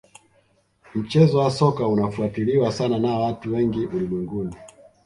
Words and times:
mchezo 0.95 1.37
wa 1.37 1.51
soka 1.51 1.87
unafuatiliwa 1.87 2.71
sana 2.71 2.99
na 2.99 3.17
watu 3.19 3.53
wengi 3.53 3.85
ulimwenguni 3.85 4.55